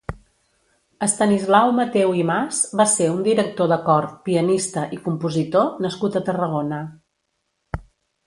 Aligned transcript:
Estanislau 1.07 1.73
Mateu 1.79 2.13
i 2.21 2.23
Mas 2.29 2.61
va 2.79 2.87
ser 2.93 3.09
un 3.17 3.19
director 3.27 3.69
de 3.73 3.77
cor, 3.89 4.07
pianista 4.29 4.85
i 4.97 5.01
compositor 5.09 5.69
nascut 5.87 6.17
a 6.17 6.23
Tarragona. 6.31 6.81